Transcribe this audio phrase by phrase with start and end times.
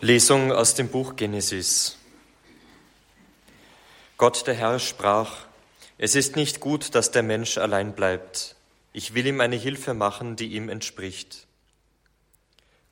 [0.00, 1.96] Lesung aus dem Buch Genesis.
[4.16, 5.38] Gott der Herr sprach,
[5.98, 8.54] es ist nicht gut, dass der Mensch allein bleibt.
[8.92, 11.48] Ich will ihm eine Hilfe machen, die ihm entspricht.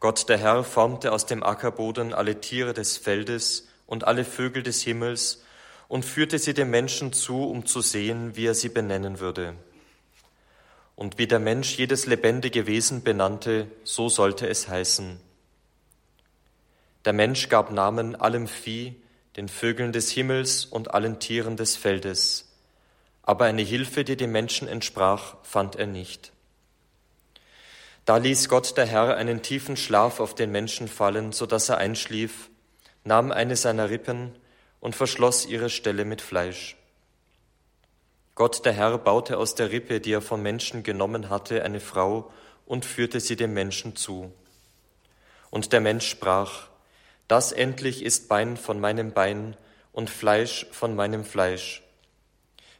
[0.00, 4.82] Gott der Herr formte aus dem Ackerboden alle Tiere des Feldes und alle Vögel des
[4.82, 5.45] Himmels
[5.86, 9.54] und führte sie dem Menschen zu, um zu sehen, wie er sie benennen würde.
[10.96, 15.20] Und wie der Mensch jedes lebendige Wesen benannte, so sollte es heißen.
[17.07, 19.01] Der Mensch gab Namen allem Vieh,
[19.37, 22.52] den Vögeln des Himmels und allen Tieren des Feldes.
[23.23, 26.32] Aber eine Hilfe, die dem Menschen entsprach, fand er nicht.
[28.06, 31.79] Da ließ Gott der Herr einen tiefen Schlaf auf den Menschen fallen, so dass er
[31.79, 32.51] einschlief,
[33.05, 34.34] nahm eine seiner Rippen
[34.80, 36.77] und verschloss ihre Stelle mit Fleisch.
[38.34, 42.32] Gott der Herr baute aus der Rippe, die er vom Menschen genommen hatte, eine Frau
[42.66, 44.32] und führte sie dem Menschen zu.
[45.51, 46.68] Und der Mensch sprach,
[47.29, 49.57] das endlich ist Bein von meinem Bein
[49.93, 51.83] und Fleisch von meinem Fleisch.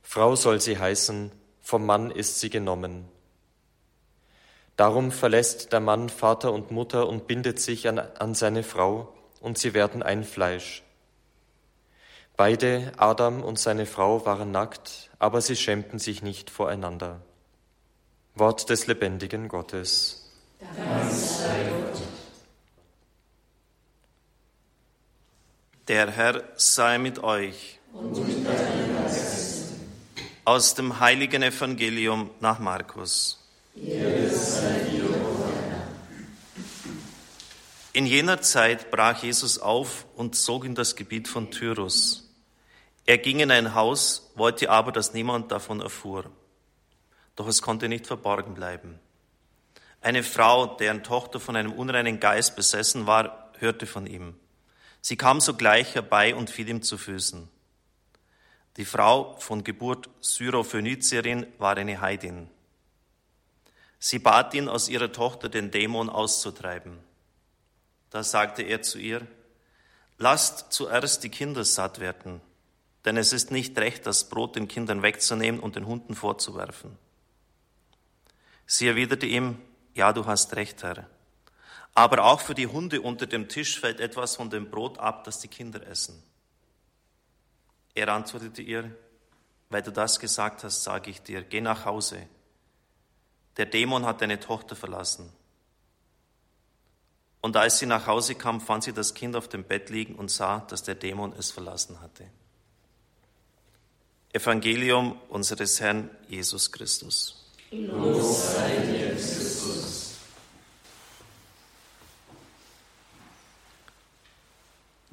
[0.03, 3.08] Frau soll sie heißen, vom Mann ist sie genommen.
[4.77, 9.58] Darum verlässt der Mann Vater und Mutter und bindet sich an, an seine Frau, und
[9.58, 10.83] sie werden ein Fleisch.
[12.36, 17.22] Beide, Adam und seine Frau, waren nackt, aber sie schämten sich nicht voreinander.
[18.34, 20.31] Wort des lebendigen Gottes.
[20.60, 22.05] Dank sei Gott.
[25.88, 27.78] Der Herr sei mit euch.
[27.92, 28.44] Und mit
[30.44, 33.38] Aus dem heiligen Evangelium nach Markus.
[37.92, 42.34] In jener Zeit brach Jesus auf und zog in das Gebiet von Tyrus.
[43.04, 46.24] Er ging in ein Haus, wollte aber, dass niemand davon erfuhr.
[47.36, 48.98] Doch es konnte nicht verborgen bleiben.
[50.00, 54.34] Eine Frau, deren Tochter von einem unreinen Geist besessen war, hörte von ihm.
[55.00, 57.48] Sie kam sogleich herbei und fiel ihm zu Füßen.
[58.77, 62.50] Die Frau von Geburt Syrophönizierin war eine Heidin.
[63.98, 66.98] Sie bat ihn, aus ihrer Tochter den Dämon auszutreiben.
[68.10, 69.26] Da sagte er zu ihr,
[70.19, 72.41] lasst zuerst die Kinder satt werden,
[73.04, 76.99] denn es ist nicht recht, das Brot den Kindern wegzunehmen und den Hunden vorzuwerfen.
[78.66, 79.59] Sie erwiderte ihm,
[79.94, 81.09] ja, du hast recht, Herr.
[81.96, 85.38] Aber auch für die Hunde unter dem Tisch fällt etwas von dem Brot ab, das
[85.38, 86.22] die Kinder essen.
[87.94, 88.94] Er antwortete ihr,
[89.70, 92.28] weil du das gesagt hast, sage ich dir, geh nach Hause.
[93.56, 95.32] Der Dämon hat deine Tochter verlassen.
[97.40, 100.30] Und als sie nach Hause kam, fand sie das Kind auf dem Bett liegen und
[100.30, 102.26] sah, dass der Dämon es verlassen hatte.
[104.34, 107.50] Evangelium unseres Herrn Jesus Christus.
[107.70, 110.06] Los sei dir, Christus.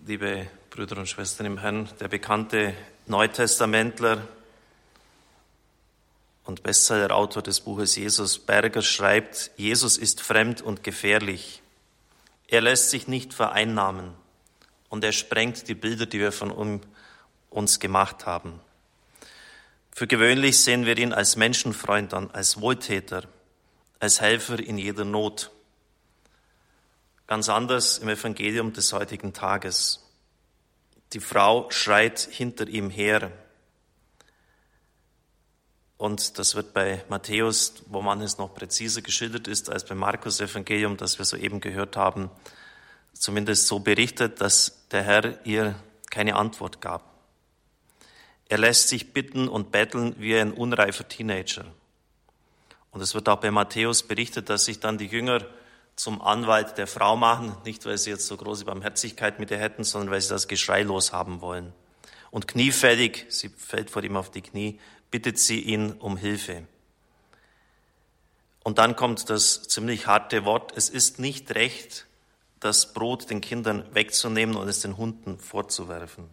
[0.05, 2.73] Liebe Brüder und Schwestern im Herrn, der bekannte
[3.05, 4.27] Neutestamentler
[6.43, 11.61] und Bestsellerautor des Buches Jesus Berger schreibt, Jesus ist fremd und gefährlich.
[12.47, 14.13] Er lässt sich nicht vereinnahmen
[14.89, 16.81] und er sprengt die Bilder, die wir von
[17.49, 18.59] uns gemacht haben.
[19.91, 23.23] Für gewöhnlich sehen wir ihn als Menschenfreund an, als Wohltäter,
[23.99, 25.49] als Helfer in jeder Not.
[27.25, 30.03] Ganz anders im Evangelium des heutigen Tages.
[31.13, 33.31] Die Frau schreit hinter ihm her.
[35.97, 40.41] Und das wird bei Matthäus, wo man es noch präziser geschildert ist als beim Markus
[40.41, 42.29] Evangelium, das wir soeben gehört haben,
[43.13, 45.75] zumindest so berichtet, dass der Herr ihr
[46.09, 47.13] keine Antwort gab.
[48.49, 51.65] Er lässt sich bitten und betteln wie ein unreifer Teenager.
[52.91, 55.45] Und es wird auch bei Matthäus berichtet, dass sich dann die Jünger
[55.95, 59.83] zum Anwalt der Frau machen, nicht weil sie jetzt so große Barmherzigkeit mit ihr hätten,
[59.83, 61.73] sondern weil sie das Geschrei loshaben wollen.
[62.31, 64.79] Und kniefällig, sie fällt vor ihm auf die Knie,
[65.11, 66.67] bittet sie ihn um Hilfe.
[68.63, 72.07] Und dann kommt das ziemlich harte Wort, es ist nicht recht,
[72.59, 76.29] das Brot den Kindern wegzunehmen und es den Hunden vorzuwerfen.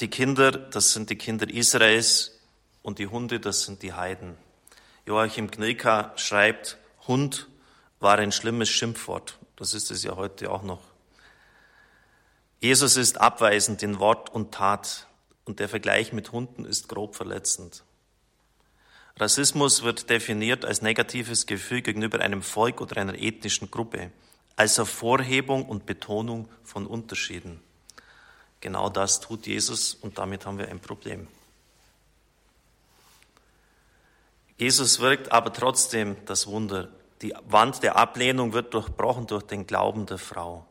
[0.00, 2.40] Die Kinder, das sind die Kinder Israels
[2.82, 4.36] und die Hunde, das sind die Heiden.
[5.06, 7.46] Joachim Knilka schreibt, Hund
[8.00, 9.38] war ein schlimmes Schimpfwort.
[9.54, 10.82] Das ist es ja heute auch noch.
[12.60, 15.06] Jesus ist abweisend in Wort und Tat
[15.44, 17.84] und der Vergleich mit Hunden ist grob verletzend.
[19.16, 24.10] Rassismus wird definiert als negatives Gefühl gegenüber einem Volk oder einer ethnischen Gruppe,
[24.56, 27.62] als Hervorhebung und Betonung von Unterschieden.
[28.60, 31.28] Genau das tut Jesus und damit haben wir ein Problem.
[34.56, 36.88] Jesus wirkt aber trotzdem das Wunder.
[37.22, 40.66] Die Wand der Ablehnung wird durchbrochen durch den Glauben der Frau.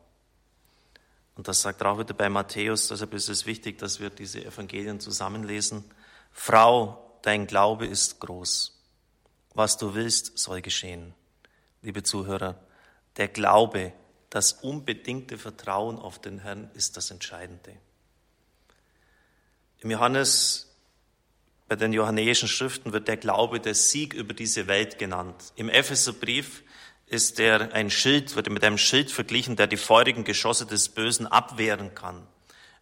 [1.36, 5.00] Und das sagt auch wieder bei Matthäus, deshalb ist es wichtig, dass wir diese Evangelien
[5.00, 5.84] zusammenlesen.
[6.32, 8.72] Frau, dein Glaube ist groß.
[9.54, 11.14] Was du willst, soll geschehen.
[11.82, 12.58] Liebe Zuhörer,
[13.16, 13.92] der Glaube,
[14.30, 17.76] das unbedingte Vertrauen auf den Herrn ist das Entscheidende.
[19.78, 20.65] Im Johannes,
[21.68, 25.52] bei den johannäischen Schriften wird der Glaube der Sieg über diese Welt genannt.
[25.56, 26.62] Im Epheserbrief
[27.06, 31.26] ist er ein Schild, wird mit einem Schild verglichen, der die feurigen Geschosse des Bösen
[31.26, 32.26] abwehren kann.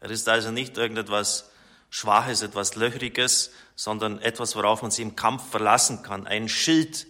[0.01, 1.51] Er ist also nicht irgendetwas
[1.89, 6.27] Schwaches, etwas Löchriges, sondern etwas, worauf man sich im Kampf verlassen kann.
[6.27, 7.07] Ein Schild.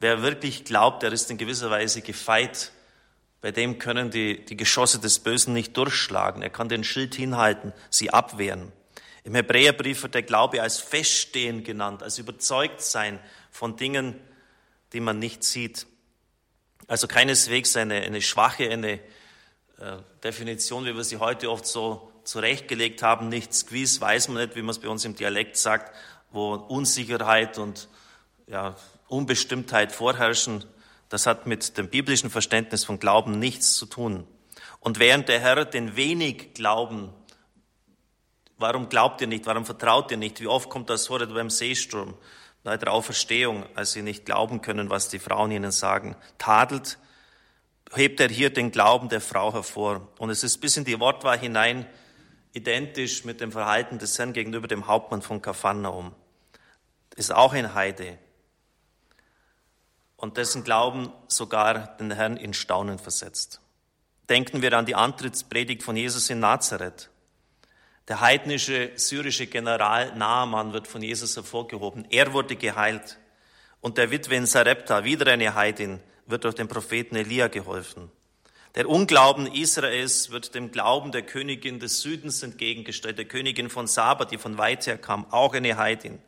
[0.00, 2.72] Wer wirklich glaubt, der ist in gewisser Weise gefeit.
[3.40, 6.42] Bei dem können die, die Geschosse des Bösen nicht durchschlagen.
[6.42, 8.72] Er kann den Schild hinhalten, sie abwehren.
[9.28, 13.20] Im Hebräerbrief wird der Glaube als Feststehen genannt, als überzeugt sein
[13.50, 14.18] von Dingen,
[14.94, 15.86] die man nicht sieht.
[16.86, 23.02] Also keineswegs eine, eine schwache, eine äh, Definition, wie wir sie heute oft so zurechtgelegt
[23.02, 23.28] haben.
[23.28, 25.94] Nichts gewiss, weiß man nicht, wie man es bei uns im Dialekt sagt,
[26.30, 27.90] wo Unsicherheit und
[28.46, 28.76] ja,
[29.08, 30.64] Unbestimmtheit vorherrschen.
[31.10, 34.26] Das hat mit dem biblischen Verständnis von Glauben nichts zu tun.
[34.80, 37.12] Und während der Herr den wenig Glauben,
[38.58, 42.14] warum glaubt ihr nicht, warum vertraut ihr nicht, wie oft kommt das vor beim Seesturm,
[42.64, 46.98] bei der Auferstehung, als sie nicht glauben können, was die Frauen ihnen sagen, tadelt,
[47.94, 50.08] hebt er hier den Glauben der Frau hervor.
[50.18, 51.86] Und es ist bis in die Wortwahl hinein
[52.52, 56.14] identisch mit dem Verhalten des Herrn gegenüber dem Hauptmann von Kapharnaum.
[57.16, 58.18] Ist auch ein Heide.
[60.16, 63.60] Und dessen Glauben sogar den Herrn in Staunen versetzt.
[64.28, 67.08] Denken wir an die Antrittspredigt von Jesus in Nazareth.
[68.08, 72.06] Der heidnische syrische General Naaman wird von Jesus hervorgehoben.
[72.08, 73.18] Er wurde geheilt.
[73.82, 78.10] Und der Witwe in Sarepta, wieder eine Heidin, wird durch den Propheten Elia geholfen.
[78.76, 84.24] Der Unglauben Israels wird dem Glauben der Königin des Südens entgegengestellt, der Königin von Saba,
[84.24, 86.18] die von weit her kam, auch eine Heidin.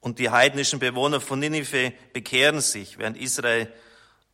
[0.00, 3.70] Und die heidnischen Bewohner von Ninive bekehren sich, während Israel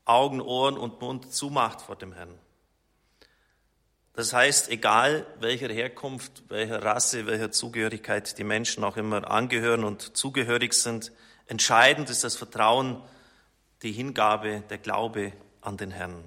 [0.04, 2.38] Augen, Ohren und Mund zumacht vor dem Herrn.
[4.16, 10.16] Das heißt, egal welcher Herkunft, welcher Rasse, welcher Zugehörigkeit die Menschen auch immer angehören und
[10.16, 11.12] zugehörig sind,
[11.46, 13.02] entscheidend ist das Vertrauen,
[13.82, 16.24] die Hingabe, der Glaube an den Herrn.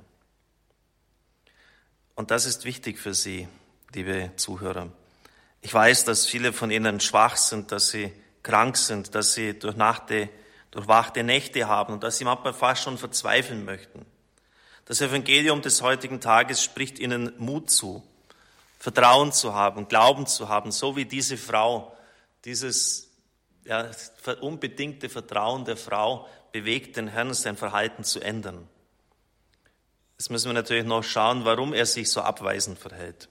[2.13, 3.47] Und das ist wichtig für Sie,
[3.95, 4.91] liebe Zuhörer.
[5.61, 8.13] Ich weiß, dass viele von Ihnen schwach sind, dass sie
[8.43, 10.29] krank sind, dass sie durchnachte,
[10.69, 14.05] durchwachte Nächte haben und dass sie manchmal fast schon verzweifeln möchten.
[14.89, 18.01] Das Evangelium des heutigen Tages spricht ihnen Mut zu,
[18.79, 21.95] Vertrauen zu haben, Glauben zu haben, so wie diese Frau.
[22.43, 23.07] Dieses
[23.65, 23.91] ja,
[24.41, 28.67] unbedingte Vertrauen der Frau bewegt den Herrn, sein Verhalten zu ändern.
[30.17, 33.29] Jetzt müssen wir natürlich noch schauen, warum er sich so abweisend verhält.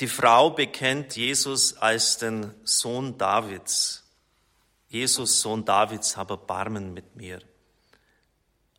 [0.00, 4.02] Die Frau bekennt Jesus als den Sohn Davids.
[4.88, 7.38] Jesus, Sohn Davids, habe Barmen mit mir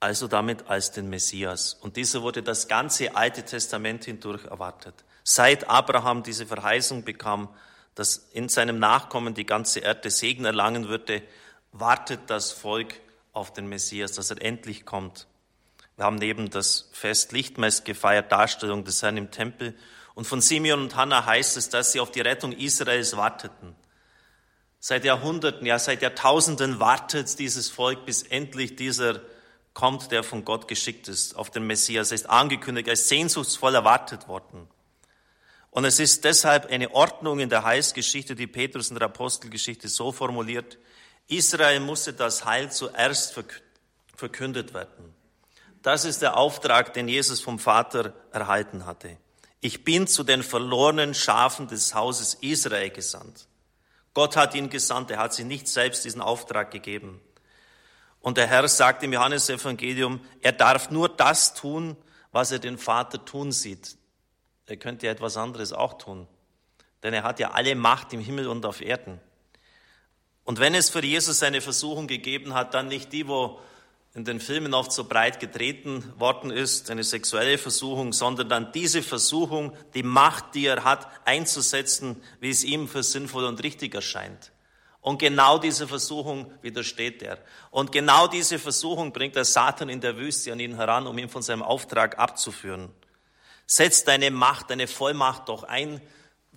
[0.05, 1.73] also damit als den Messias.
[1.81, 4.93] Und dieser wurde das ganze Alte Testament hindurch erwartet.
[5.23, 7.49] Seit Abraham diese Verheißung bekam,
[7.95, 11.23] dass in seinem Nachkommen die ganze Erde Segen erlangen würde,
[11.71, 12.93] wartet das Volk
[13.33, 15.25] auf den Messias, dass er endlich kommt.
[15.97, 19.73] Wir haben neben das Fest Lichtmess gefeiert, Darstellung des Herrn im Tempel.
[20.13, 23.75] Und von Simeon und Hannah heißt es, dass sie auf die Rettung Israels warteten.
[24.79, 29.21] Seit Jahrhunderten, ja seit Jahrtausenden wartet dieses Volk, bis endlich dieser
[29.75, 32.09] kommt, der von Gott geschickt ist, auf den Messias.
[32.09, 34.67] Er ist angekündigt, er ist sehnsuchtsvoll erwartet worden.
[35.69, 40.11] Und es ist deshalb eine Ordnung in der Heilsgeschichte, die Petrus in der Apostelgeschichte so
[40.11, 40.79] formuliert,
[41.27, 43.39] Israel musste das Heil zuerst
[44.15, 45.13] verkündet werden.
[45.81, 49.17] Das ist der Auftrag, den Jesus vom Vater erhalten hatte.
[49.59, 53.47] Ich bin zu den verlorenen Schafen des Hauses Israel gesandt.
[54.13, 57.19] Gott hat ihn gesandt, er hat sich nicht selbst diesen Auftrag gegeben.
[58.25, 61.95] Und der Herr sagt im Johannesevangelium, er darf nur das tun,
[62.31, 63.97] was er den Vater tun sieht.
[64.65, 66.27] Er könnte ja etwas anderes auch tun.
[67.03, 69.21] Denn er hat ja alle Macht im Himmel und auf Erden.
[70.43, 73.59] Und wenn es für Jesus eine Versuchung gegeben hat, dann nicht die, wo
[74.15, 79.03] in den Filmen oft so breit getreten worden ist, eine sexuelle Versuchung, sondern dann diese
[79.03, 84.51] Versuchung, die Macht, die er hat, einzusetzen, wie es ihm für sinnvoll und richtig erscheint.
[85.05, 87.37] Und genau diese Versuchung widersteht er.
[87.69, 91.29] Und genau diese Versuchung bringt der Satan in der Wüste an ihn heran, um ihn
[91.29, 92.89] von seinem Auftrag abzuführen.
[93.67, 96.01] Setz deine Macht, deine Vollmacht doch ein.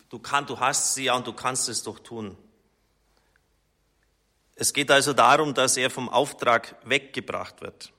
[0.08, 2.38] Du kannst, du hast sie ja und du kannst es doch tun.
[4.54, 7.92] Es geht also darum, dass er vom Auftrag weggebracht wird.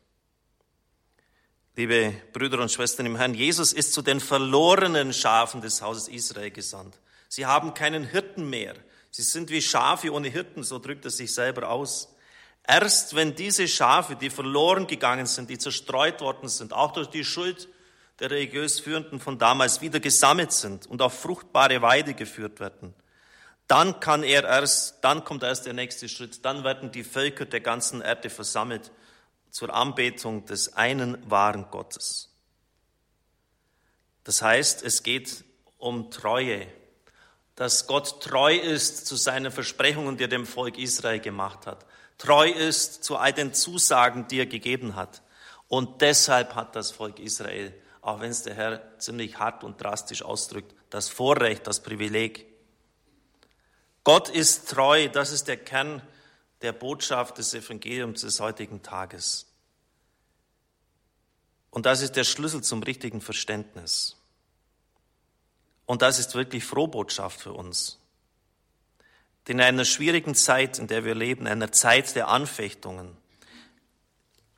[1.76, 6.50] Liebe Brüder und Schwestern im Herrn, Jesus ist zu den verlorenen Schafen des Hauses Israel
[6.50, 7.00] gesandt.
[7.28, 8.74] Sie haben keinen Hirten mehr.
[9.12, 12.14] Sie sind wie Schafe ohne Hirten, so drückt er sich selber aus.
[12.68, 17.24] Erst wenn diese Schafe, die verloren gegangen sind, die zerstreut worden sind, auch durch die
[17.24, 17.68] Schuld
[18.20, 22.94] der religiös Führenden von damals wieder gesammelt sind und auf fruchtbare Weide geführt werden,
[23.68, 27.62] dann kann er erst, dann kommt erst der nächste Schritt, dann werden die Völker der
[27.62, 28.92] ganzen Erde versammelt
[29.52, 32.30] zur Anbetung des einen wahren Gottes.
[34.24, 35.44] Das heißt, es geht
[35.78, 36.68] um Treue,
[37.60, 41.86] dass Gott treu ist zu seinen Versprechungen, die er dem Volk Israel gemacht hat,
[42.18, 45.22] treu ist zu all den Zusagen, die er gegeben hat.
[45.68, 50.22] Und deshalb hat das Volk Israel, auch wenn es der Herr ziemlich hart und drastisch
[50.22, 52.46] ausdrückt, das Vorrecht, das Privileg.
[54.06, 56.02] Gott ist treu, das ist der Kern
[56.62, 59.48] der Botschaft des Evangeliums des heutigen Tages.
[61.72, 64.19] Und das ist der Schlüssel zum richtigen Verständnis.
[65.90, 67.98] Und das ist wirklich Frohbotschaft für uns.
[69.48, 73.18] Denn in einer schwierigen Zeit, in der wir leben, einer Zeit der Anfechtungen,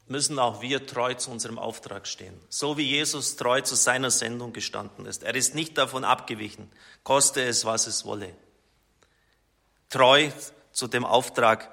[0.07, 2.37] müssen auch wir treu zu unserem Auftrag stehen.
[2.49, 5.23] So wie Jesus treu zu seiner Sendung gestanden ist.
[5.23, 6.69] Er ist nicht davon abgewichen,
[7.05, 8.35] koste es, was es wolle.
[9.87, 10.31] Treu
[10.73, 11.71] zu dem Auftrag,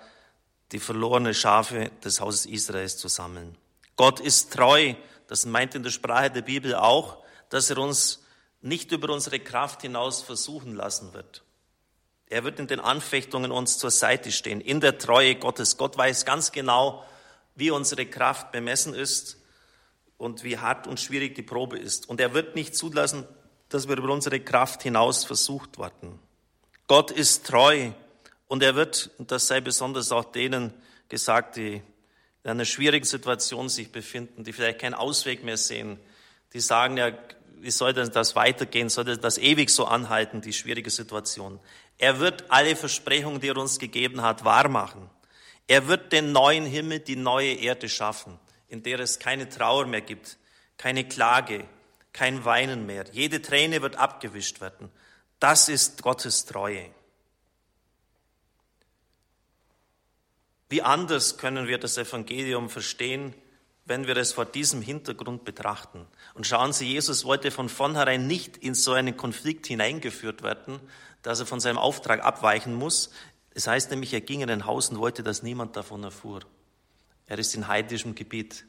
[0.70, 3.58] die verlorene Schafe des Hauses Israels zu sammeln.
[3.96, 4.94] Gott ist treu,
[5.26, 8.20] das meint in der Sprache der Bibel auch, dass er uns
[8.60, 11.44] nicht über unsere Kraft hinaus versuchen lassen wird.
[12.26, 15.76] Er wird in den Anfechtungen uns zur Seite stehen, in der Treue Gottes.
[15.76, 17.04] Gott weiß ganz genau,
[17.54, 19.38] wie unsere Kraft bemessen ist
[20.18, 22.08] und wie hart und schwierig die Probe ist.
[22.08, 23.26] Und er wird nicht zulassen,
[23.68, 26.18] dass wir über unsere Kraft hinaus versucht werden.
[26.86, 27.92] Gott ist treu
[28.46, 30.74] und er wird, und das sei besonders auch denen
[31.08, 31.82] gesagt, die
[32.44, 35.98] in einer schwierigen Situation sich befinden, die vielleicht keinen Ausweg mehr sehen,
[36.52, 37.12] die sagen, ja,
[37.60, 38.88] wie soll denn das weitergehen?
[38.88, 41.60] Soll das ewig so anhalten, die schwierige Situation?
[41.98, 45.10] Er wird alle Versprechungen, die er uns gegeben hat, wahrmachen.
[45.66, 48.38] Er wird den neuen Himmel, die neue Erde schaffen,
[48.68, 50.38] in der es keine Trauer mehr gibt,
[50.76, 51.64] keine Klage,
[52.12, 53.04] kein Weinen mehr.
[53.12, 54.90] Jede Träne wird abgewischt werden.
[55.40, 56.90] Das ist Gottes Treue.
[60.68, 63.34] Wie anders können wir das Evangelium verstehen,
[63.88, 66.06] wenn wir es vor diesem Hintergrund betrachten?
[66.34, 70.78] Und schauen Sie, Jesus wollte von vornherein nicht in so einen Konflikt hineingeführt werden,
[71.22, 73.10] dass er von seinem Auftrag abweichen muss.
[73.50, 76.40] Es heißt nämlich, er ging in ein Haus und wollte, dass niemand davon erfuhr.
[77.26, 78.66] Er ist in heidnischem Gebiet.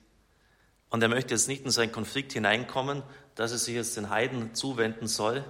[0.90, 3.04] Und er möchte jetzt nicht in so einen Konflikt hineinkommen,
[3.36, 5.44] dass er sich jetzt den Heiden zuwenden soll,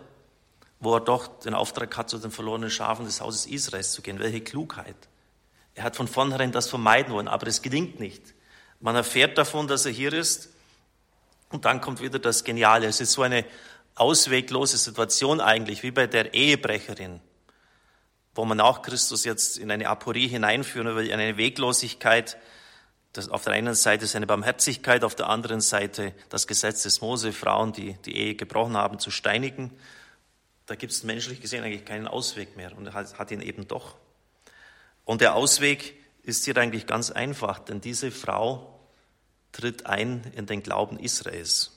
[0.80, 4.20] wo er doch den Auftrag hat, zu den verlorenen Schafen des Hauses Israels zu gehen.
[4.20, 4.96] Welche Klugheit.
[5.76, 8.34] Er hat von vornherein das vermeiden wollen, aber es gelingt nicht.
[8.80, 10.50] Man erfährt davon, dass er hier ist
[11.50, 12.88] und dann kommt wieder das Geniale.
[12.88, 13.46] Es ist so eine
[13.96, 17.20] ausweglose Situation eigentlich, wie bei der Ehebrecherin,
[18.36, 22.38] wo man auch Christus jetzt in eine Aporie hineinführen will, in eine Weglosigkeit.
[23.12, 27.34] Das auf der einen Seite seine Barmherzigkeit, auf der anderen Seite das Gesetz des Mose,
[27.34, 29.72] Frauen, die die Ehe gebrochen haben, zu steinigen.
[30.68, 33.96] Da gibt es menschlich gesehen eigentlich keinen Ausweg mehr und er hat ihn eben doch.
[35.04, 35.96] Und der Ausweg
[36.30, 38.80] ist hier eigentlich ganz einfach, denn diese Frau
[39.52, 41.72] tritt ein in den Glauben Israels.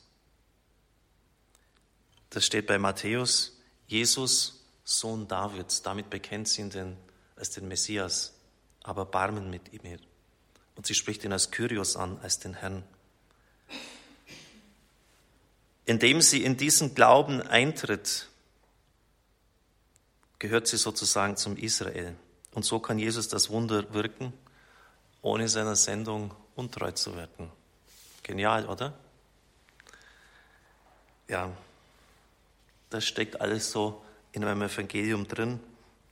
[2.30, 6.96] Das steht bei Matthäus, Jesus, Sohn Davids, damit bekennt sie ihn den,
[7.36, 8.32] als den Messias,
[8.82, 9.98] aber Barmen mit ihm.
[10.76, 12.82] Und sie spricht ihn als Kyrios an, als den Herrn.
[15.84, 18.28] Indem sie in diesen Glauben eintritt,
[20.38, 22.16] gehört sie sozusagen zum Israel.
[22.52, 24.32] Und so kann Jesus das Wunder wirken,
[25.22, 27.50] ohne seiner Sendung untreu zu werden.
[28.22, 28.92] Genial, oder?
[31.28, 31.50] Ja,
[32.90, 35.60] das steckt alles so in einem Evangelium drin,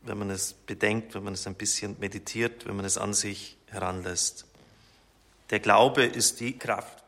[0.03, 3.59] wenn man es bedenkt, wenn man es ein bisschen meditiert, wenn man es an sich
[3.67, 4.47] heranlässt.
[5.51, 7.05] Der Glaube ist die Kraft,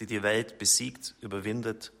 [0.00, 1.92] die die Welt besiegt, überwindet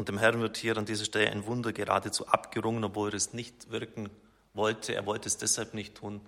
[0.00, 3.34] und dem Herrn wird hier an dieser Stelle ein Wunder geradezu abgerungen, obwohl er es
[3.34, 4.08] nicht wirken
[4.54, 4.94] wollte.
[4.94, 6.20] Er wollte es deshalb nicht tun,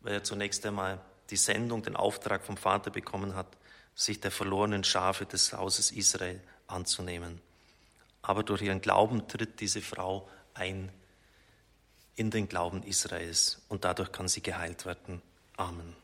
[0.00, 1.00] weil er zunächst einmal
[1.30, 3.56] die Sendung, den Auftrag vom Vater bekommen hat,
[3.94, 7.40] sich der verlorenen Schafe des Hauses Israel anzunehmen.
[8.22, 10.90] Aber durch ihren Glauben tritt diese Frau ein
[12.16, 15.20] in den Glauben Israels und dadurch kann sie geheilt werden.
[15.56, 16.03] Amen.